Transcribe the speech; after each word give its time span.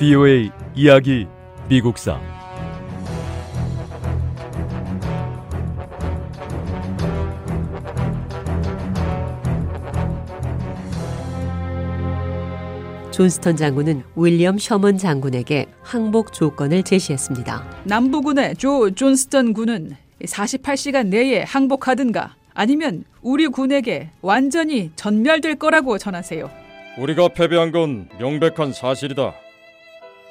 VOA 0.00 0.50
이야기 0.74 1.26
미국사 1.68 2.18
존스턴 13.10 13.56
장군은 13.56 14.02
윌리엄 14.16 14.56
셔먼 14.56 14.96
장군에게 14.96 15.66
항복 15.82 16.32
조건을 16.32 16.82
제시했습니다. 16.82 17.82
남부군의 17.84 18.56
조 18.56 18.90
존스턴 18.94 19.52
군은 19.52 19.98
48시간 20.22 21.08
내에 21.08 21.42
항복하든가 21.42 22.36
아니면 22.54 23.04
우리 23.20 23.48
군에게 23.48 24.08
완전히 24.22 24.92
전멸될 24.96 25.56
거라고 25.56 25.98
전하세요. 25.98 26.50
우리가 26.96 27.28
패배한 27.28 27.70
건 27.70 28.08
명백한 28.18 28.72
사실이다. 28.72 29.34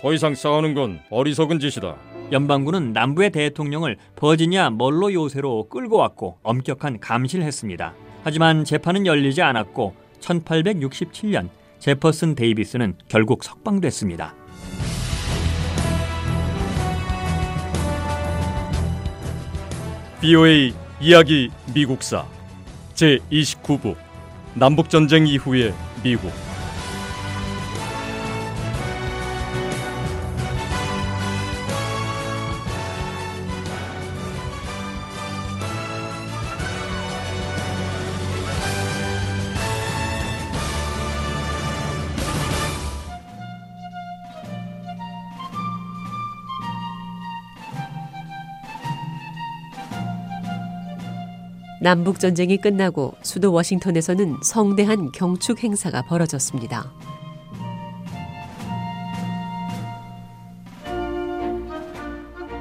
더 0.02 0.13
이상 0.13 0.34
싸우는 0.34 0.73
건 0.76 1.02
어리석은 1.09 1.59
짓이다. 1.59 1.98
연방군은 2.31 2.94
남부의 2.94 3.31
대통령을 3.31 3.98
버지니아 4.16 4.70
멀로 4.70 5.13
요새로 5.13 5.67
끌고 5.67 5.98
왔고 5.98 6.38
엄격한 6.44 6.99
감시를 6.99 7.44
했습니다. 7.44 7.94
하지만 8.23 8.63
재판은 8.63 9.05
열리지 9.05 9.41
않았고 9.41 9.94
1867년 10.22 11.49
제퍼슨 11.80 12.35
데이비스는 12.35 12.95
결국 13.08 13.44
석방됐습니다. 13.44 14.35
VOA 20.22 20.73
이야기 21.02 21.50
미국사 21.73 22.25
제 22.94 23.19
29부 23.31 23.95
남북전쟁 24.53 25.28
이후의 25.28 25.73
미국 26.03 26.31
남북 51.81 52.19
전쟁이 52.19 52.58
끝나고 52.58 53.13
수도 53.22 53.53
워싱턴에서는 53.53 54.38
성대한 54.44 55.11
경축 55.13 55.63
행사가 55.63 56.02
벌어졌습니다. 56.02 56.91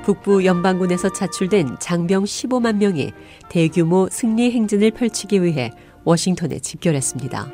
북부 0.04 0.44
연방군에서 0.44 1.12
차출된 1.12 1.76
장병 1.80 2.24
15만 2.24 2.76
명이 2.76 3.12
대규모 3.50 4.08
승리 4.10 4.52
행진을 4.52 4.92
펼치기 4.92 5.42
위해 5.42 5.70
워싱턴에 6.04 6.60
집결했습니다. 6.60 7.52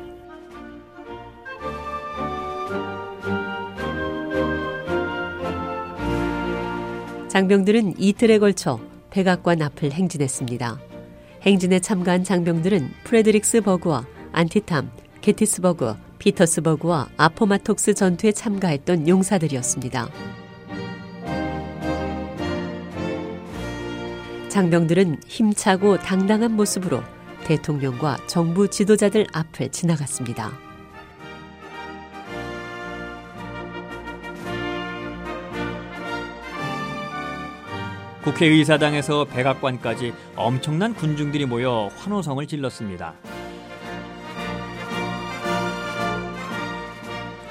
장병들은 7.27 7.95
이틀에 7.97 8.39
걸쳐 8.39 8.79
백악관 9.09 9.61
앞을 9.61 9.91
행진했습니다. 9.91 10.94
행진에 11.45 11.79
참가한 11.79 12.23
장병들은 12.23 12.91
프레드릭스 13.03 13.61
버그와 13.61 14.05
안티탐, 14.31 14.89
게티스버그, 15.21 15.93
피터스버그와 16.17 17.09
아포마톡스 17.17 17.93
전투에 17.93 18.31
참가했던 18.31 19.07
용사들이었습니다. 19.07 20.09
장병들은 24.49 25.21
힘차고 25.27 25.97
당당한 25.99 26.53
모습으로 26.53 27.03
대통령과 27.43 28.17
정부 28.25 28.67
지도자들 28.67 29.27
앞을 29.31 29.69
지나갔습니다. 29.69 30.64
국회의사당에서 38.25 39.25
백악관까지 39.25 40.11
엄청난 40.35 40.95
군중들이 40.95 41.45
모여 41.45 41.91
환호성을 41.95 42.45
질렀습니다. 42.47 43.13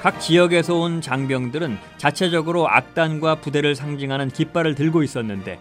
각 0.01 0.19
지역에서 0.19 0.75
온 0.75 0.99
장병들은 0.99 1.77
자체적으로 1.97 2.69
악단과 2.69 3.35
부대를 3.35 3.73
상징하는 3.73 4.29
깃발을 4.29 4.75
들고 4.75 5.01
있었는데 5.01 5.59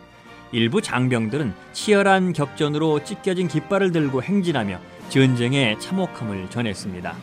일부 0.50 0.82
장병들은 0.82 1.54
치열한 1.72 2.32
격전으로 2.32 3.04
찢겨진 3.04 3.46
깃발을 3.46 3.92
들고 3.92 4.22
행진하며 4.22 4.80
전쟁의 5.10 5.78
참혹함을 5.78 6.50
전했습니다. 6.50 7.14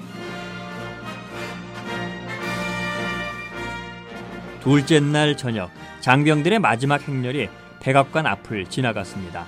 둘째 4.62 5.00
날 5.02 5.35
저녁 5.35 5.69
장병들의 6.00 6.59
마지막 6.59 7.08
행렬이 7.08 7.50
백악관 7.81 8.28
앞을 8.28 8.68
지나갔습니다. 8.68 9.47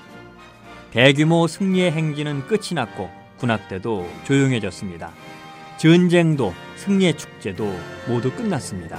대규모 0.92 1.48
승리의 1.48 1.92
행진은 1.92 2.48
끝이 2.48 2.74
났고 2.74 3.10
군악대도 3.38 4.10
조용해졌습니다. 4.26 5.12
전쟁도 5.78 6.54
승리의 6.78 7.18
축제도 7.18 7.72
모두 8.08 8.32
끝났습니다. 8.32 8.98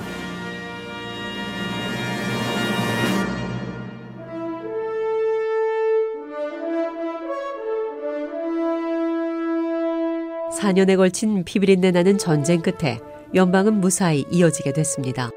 (4년에) 10.60 10.96
걸친 10.96 11.44
피비린내 11.44 11.90
나는 11.90 12.16
전쟁 12.16 12.62
끝에 12.62 12.98
연방은 13.34 13.80
무사히 13.80 14.24
이어지게 14.30 14.72
됐습니다. 14.72 15.30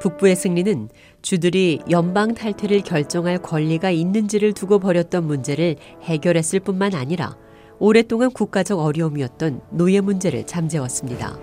북부의 0.00 0.36
승리는 0.36 0.88
주들이 1.22 1.80
연방 1.90 2.34
탈퇴를 2.34 2.82
결정할 2.82 3.38
권리가 3.38 3.90
있는지를 3.90 4.52
두고 4.52 4.78
벌였던 4.78 5.26
문제를 5.26 5.76
해결했을 6.02 6.60
뿐만 6.60 6.94
아니라 6.94 7.36
오랫동안 7.78 8.30
국가적 8.30 8.78
어려움이었던 8.78 9.60
노예 9.70 10.00
문제를 10.00 10.46
잠재웠습니다. 10.46 11.38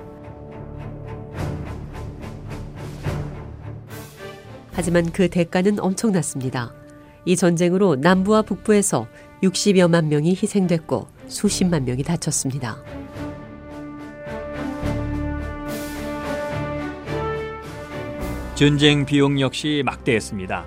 하지만 4.72 5.10
그 5.12 5.30
대가는 5.30 5.80
엄청났습니다. 5.80 6.74
이 7.26 7.36
전쟁으로 7.36 7.96
남부와 7.96 8.42
북부에서 8.42 9.08
60여만 9.42 10.08
명이 10.08 10.32
희생됐고 10.32 11.08
수십만 11.28 11.86
명이 11.86 12.04
다쳤습니다. 12.04 12.78
전쟁 18.56 19.06
비용 19.06 19.42
역시 19.42 19.84
막대했습니다. 19.86 20.66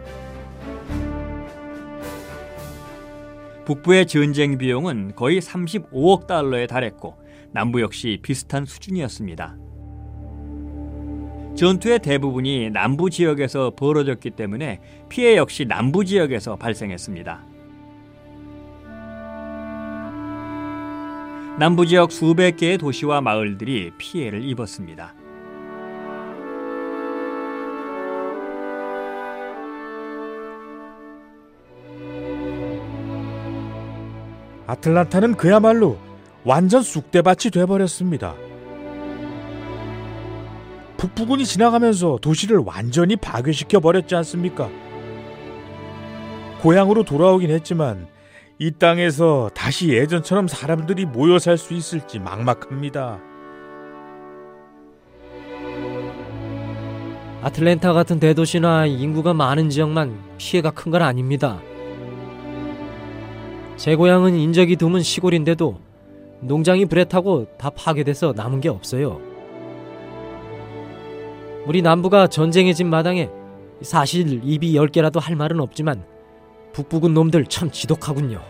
북부의 3.65 4.07
전쟁 4.07 4.59
비용은 4.59 5.15
거의 5.17 5.41
35억 5.41 6.27
달러에 6.27 6.67
달했고 6.67 7.17
남부 7.51 7.81
역시 7.81 8.19
비슷한 8.23 8.67
수준이었습니다. 8.67 9.57
전투의 11.57 12.01
대부분이 12.01 12.69
남부 12.71 13.09
지역에서 13.09 13.73
벌어졌기 13.75 14.33
때문에 14.33 14.81
피해 15.09 15.39
역시 15.39 15.65
남부 15.65 16.05
지역에서 16.05 16.57
발생했습니다. 16.57 17.43
남부 21.59 21.87
지역 21.87 22.13
수백 22.13 22.59
개의 22.59 22.77
도시와 22.77 23.23
마을들이 23.23 23.93
피해를 23.97 24.45
입었습니다. 24.45 25.15
아틀란타는 34.69 35.37
그야말로 35.37 35.97
완전 36.45 36.83
쑥대밭이 36.83 37.51
돼버렸습니다. 37.53 38.35
북부군이 40.99 41.47
지나가면서 41.47 42.19
도시를 42.21 42.59
완전히 42.67 43.17
파괴시켜 43.17 43.81
버렸지 43.81 44.15
않습니까? 44.17 44.69
고향으로 46.61 47.05
돌아오긴 47.05 47.51
했지만 47.51 48.09
이 48.59 48.73
땅에서 48.73 49.51
다시 49.55 49.89
예전처럼 49.91 50.49
사람들이 50.49 51.07
모여 51.07 51.39
살 51.39 51.57
수 51.57 51.73
있을지 51.73 52.19
막막합니다. 52.19 53.21
아틀랜타 57.41 57.93
같은 57.95 58.21
대도시나 58.21 58.85
인구가 58.87 59.33
많은 59.33 59.71
지역만 59.71 60.21
피해가 60.37 60.73
큰 60.73 60.91
건 60.91 61.03
아닙니다. 61.03 61.61
제 63.79 63.95
고향은 63.95 64.35
인적이 64.35 64.75
드문 64.75 65.05
시골인데도 65.05 65.79
농장이 66.41 66.87
불에 66.87 67.05
타고 67.05 67.47
다 67.59 67.71
파괴돼서 67.71 68.33
남은 68.35 68.61
게 68.61 68.69
없어요. 68.69 69.21
우리 71.65 71.81
남부가 71.81 72.27
전쟁의 72.27 72.75
진 72.75 72.91
마당에 72.91 73.31
사실 73.83 74.41
입이 74.43 74.75
열 74.75 74.89
개라도 74.89 75.21
할 75.21 75.37
말은 75.37 75.61
없지만 75.61 76.05
북부군 76.73 77.15
놈들 77.15 77.47
참 77.47 77.71
지독하군요. 77.71 78.41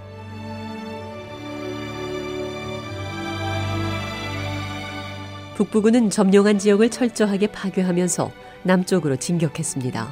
북부군은 5.57 6.09
점령한 6.09 6.59
지역을 6.59 6.89
철저하게 6.89 7.49
파괴하면서 7.49 8.31
남쪽으로 8.63 9.17
진격했습니다. 9.17 10.09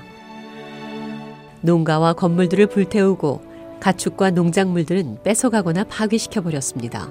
농가와 1.63 2.13
건물들을 2.13 2.67
불태우고 2.67 3.56
가축과 3.87 4.33
농작물들은 4.33 5.23
뺏어가거나 5.23 5.85
파괴시켜 5.85 6.41
버렸습니다. 6.41 7.09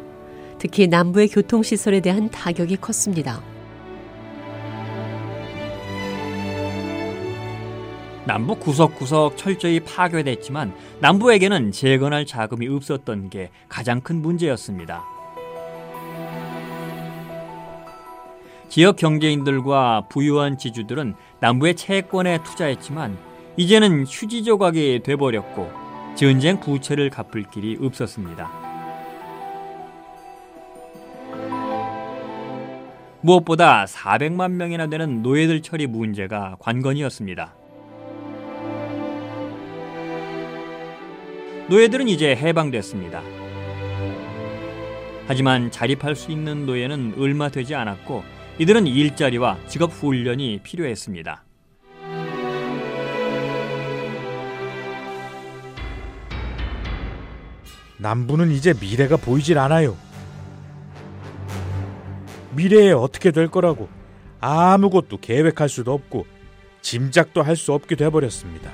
특히 0.59 0.87
남부의 0.87 1.29
교통시설에 1.29 2.01
대한 2.01 2.29
타격이 2.29 2.75
컸습니다. 2.81 3.41
남부 8.25 8.55
구석구석 8.55 9.37
철저히 9.37 9.79
파괴됐지만 9.79 10.73
남부에게는 10.99 11.71
재건할 11.71 12.25
자금이 12.25 12.67
없었던 12.67 13.29
게 13.29 13.51
가장 13.69 14.01
큰 14.01 14.21
문제였습니다. 14.21 15.05
지역 18.67 18.97
경제인들과 18.97 20.07
부유한 20.09 20.57
지주들은 20.57 21.15
남부의 21.39 21.75
채권에 21.77 22.43
투자했지만 22.43 23.17
이제는 23.55 24.05
휴지 24.05 24.43
조각이 24.43 24.99
돼버렸고 25.05 25.84
전쟁 26.15 26.61
부채를 26.61 27.09
갚을 27.09 27.43
길이 27.51 27.77
없었습니다. 27.79 28.49
무엇보다 33.19 33.85
400만 33.85 34.51
명이나 34.51 34.87
되는 34.87 35.21
노예들 35.21 35.61
처리 35.61 35.87
문제가 35.87 36.55
관건이었습니다. 36.59 37.53
노예들은 41.67 42.07
이제 42.07 42.35
해방됐습니다. 42.35 43.21
하지만 45.27 45.71
자립할 45.71 46.15
수 46.15 46.31
있는 46.31 46.65
노예는 46.65 47.15
얼마 47.17 47.49
되지 47.49 47.75
않았고 47.75 48.23
이들은 48.59 48.87
일자리와 48.87 49.57
직업 49.67 49.91
훈련이 49.91 50.59
필요했습니다. 50.63 51.44
남부는 58.05 58.51
이제 58.51 58.75
미래가 58.79 59.17
보이질 59.17 59.57
않아요. 59.57 59.97
미래에 62.55 62.91
어떻게 62.91 63.31
될 63.31 63.47
거라고 63.47 63.89
아무것도 64.39 65.17
계획할 65.17 65.67
수도 65.69 65.91
없고 65.91 66.27
짐작도 66.83 67.41
할 67.41 67.55
수 67.55 67.73
없게 67.73 67.95
돼버렸습니다. 67.95 68.69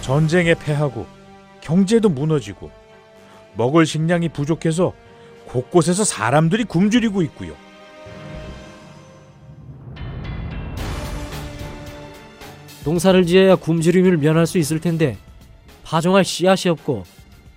전쟁에 0.00 0.54
패하고 0.54 1.06
경제도 1.60 2.08
무너지고 2.08 2.70
먹을 3.54 3.84
식량이 3.84 4.30
부족해서 4.30 4.94
곳곳에서 5.48 6.02
사람들이 6.02 6.64
굶주리고 6.64 7.20
있고요. 7.24 7.54
농사를 12.86 13.26
지어야 13.26 13.56
굶주림을 13.56 14.16
면할 14.16 14.46
수 14.46 14.56
있을 14.56 14.80
텐데 14.80 15.18
파종할 15.92 16.24
씨앗이 16.24 16.70
없고 16.70 17.04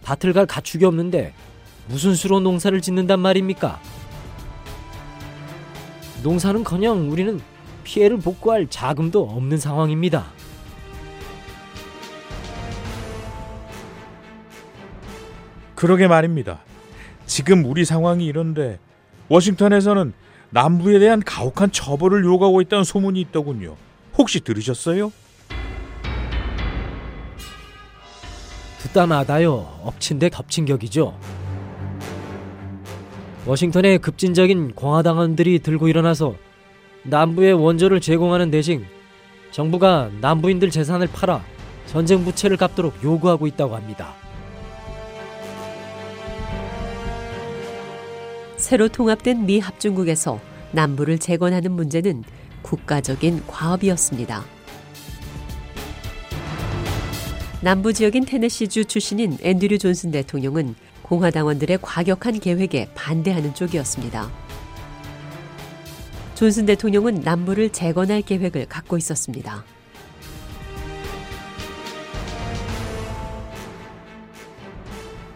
밭을 0.04 0.34
갈 0.34 0.46
가축이 0.46 0.84
없는데 0.84 1.34
무슨 1.88 2.16
수로 2.16 2.42
농사를 2.42 2.82
짓는단 2.82 3.18
말입니까? 3.22 3.80
농사는커녕 6.22 7.10
우리는 7.10 7.40
피해를 7.86 8.18
복구할 8.18 8.68
자금도 8.68 9.24
없는 9.24 9.58
상황입니다. 9.58 10.26
그러게 15.76 16.10
말입니다. 16.10 16.60
지금 17.26 17.64
우리 17.64 17.86
상황이 17.86 18.26
이런데 18.26 18.80
워싱턴에서는 19.30 20.12
남부에 20.50 21.00
대한 21.00 21.22
가혹한 21.22 21.72
처벌을 21.72 22.26
요구하고 22.26 22.62
있다는 22.62 22.84
소문이 22.84 23.22
있더군요. 23.22 23.78
혹시 24.18 24.42
들으셨어요? 24.42 25.14
듣다 28.96 29.06
마다요. 29.08 29.68
엎친 29.84 30.20
데 30.20 30.30
덮친 30.30 30.64
격이죠. 30.64 31.20
워싱턴의 33.46 34.00
급진적인 34.00 34.74
공화당원들이 34.74 35.60
들고 35.60 35.90
일어나서 35.90 36.36
남부의 37.04 37.54
원조를 37.54 38.00
제공하는 38.00 38.50
대신 38.52 38.86
정부가 39.52 40.10
남부인들 40.22 40.70
재산을 40.72 41.08
팔아 41.08 41.44
전쟁 41.88 42.24
부채를 42.24 42.56
갚도록 42.56 43.04
요구하고 43.04 43.48
있다고 43.48 43.76
합니다. 43.76 44.14
새로 48.56 48.88
통합된 48.88 49.46
미 49.46 49.60
합중국에서 49.60 50.40
남부를 50.72 51.20
재건하는 51.20 51.74
문제는 51.74 52.24
국가적인 52.62 53.46
과업이었습니다. 53.46 54.55
남부 57.66 57.94
지역인 57.94 58.26
테네시주 58.26 58.86
출신인 58.86 59.40
앤드류 59.42 59.80
존슨 59.80 60.12
대통령은 60.12 60.76
공화당원들의 61.02 61.80
과격한 61.82 62.40
계획에 62.40 62.90
반대하는 62.94 63.56
쪽이었습니다. 63.56 64.30
존슨 66.36 66.68
대통령은 66.68 67.22
남부를 67.22 67.72
재건할 67.72 68.22
계획을 68.22 68.68
갖고 68.68 69.00
있었습니다. 69.00 69.66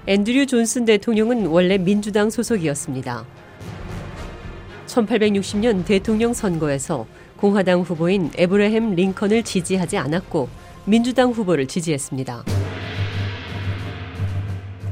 앤드류 0.05 0.45
존슨 0.45 0.85
대통령은 0.85 1.47
원래 1.47 1.79
민주당 1.79 2.29
소속이었습니다. 2.29 3.25
1860년 4.85 5.83
대통령 5.83 6.35
선거에서 6.35 7.07
공화당 7.37 7.81
후보인 7.81 8.29
에브라햄 8.35 8.93
링컨을 8.93 9.41
지지하지 9.41 9.97
않았고 9.97 10.68
민주당 10.85 11.31
후보를 11.31 11.67
지지했습니다. 11.67 12.43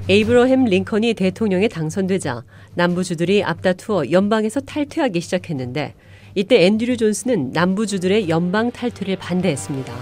에이브러햄 0.10 0.66
링컨이 0.66 1.16
대통령에 1.16 1.68
당선되자 1.68 2.44
남부주들이 2.76 3.44
앞다투어 3.44 4.12
연방에서 4.12 4.62
탈퇴하기 4.62 5.20
시작했는데 5.20 5.96
이때 6.34 6.66
앤드류 6.66 6.96
존스는 6.98 7.52
남부주들의 7.52 8.30
연방 8.30 8.72
탈퇴를 8.72 9.18
반대했습니다. 9.18 9.94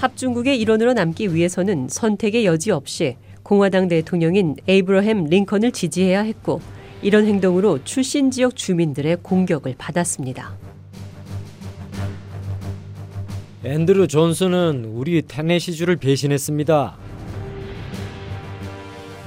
합중국의 0.00 0.60
일원으로 0.60 0.92
남기 0.92 1.34
위해서는 1.34 1.88
선택의 1.88 2.44
여지 2.44 2.70
없이 2.70 3.16
공화당 3.42 3.88
대통령인 3.88 4.56
에이브러햄 4.68 5.24
링컨을 5.24 5.72
지지해야 5.72 6.22
했고 6.22 6.60
이런 7.02 7.26
행동으로 7.26 7.82
출신 7.84 8.30
지역 8.30 8.56
주민들의 8.56 9.18
공격을 9.22 9.74
받았습니다. 9.78 10.59
앤드루 13.62 14.08
존슨은 14.08 14.86
우리 14.86 15.20
테네시주를 15.20 15.96
배신했습니다. 15.96 16.96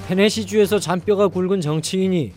테네시주에서 0.07 0.79
잔뼈가 0.79 1.27
굵은 1.27 1.61
정치인이 1.61 2.31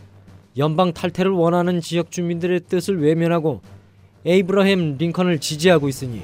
연방 0.58 0.92
탈퇴를 0.92 1.30
원하는 1.30 1.80
지역 1.80 2.10
주민들의 2.10 2.60
뜻을 2.68 3.00
외면하고 3.00 3.62
에이브러햄 4.26 4.96
링컨을 4.98 5.38
지지하고 5.38 5.88
있으니 5.88 6.22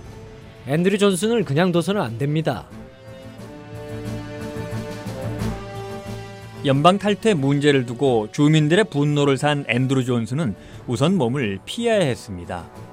앤드류 0.67 0.99
존슨을 0.99 1.45
그냥 1.45 1.73
둬서는 1.73 2.02
안 2.02 2.19
됩니다. 2.19 2.67
연방 6.67 6.99
탈퇴 6.99 7.33
문제를 7.33 7.87
두고 7.87 8.29
주민들의 8.31 8.85
분노를 8.91 9.38
산 9.38 9.64
앤드루 9.67 10.05
존슨은 10.05 10.55
우선 10.87 11.17
몸을 11.17 11.61
피해야 11.64 12.05
했습니다. 12.05 12.92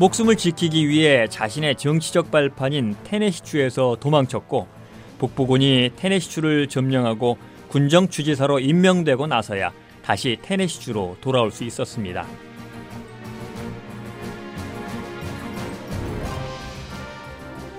목숨을 0.00 0.36
지키기 0.36 0.88
위해 0.88 1.28
자신의 1.28 1.76
정치적 1.76 2.30
발판인 2.30 2.96
테네시주에서 3.04 3.98
도망쳤고 4.00 4.66
북부군이 5.18 5.90
테네시주를 5.96 6.68
점령하고 6.68 7.36
군정 7.68 8.08
주지사로 8.08 8.60
임명되고 8.60 9.26
나서야 9.26 9.74
다시 10.02 10.38
테네시주로 10.40 11.18
돌아올 11.20 11.50
수 11.50 11.64
있었습니다. 11.64 12.26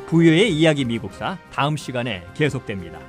부여의 0.06 0.56
이야기 0.56 0.86
미국사 0.86 1.40
다음 1.51 1.75
시간에 1.75 2.24
계속됩니다. 2.36 3.00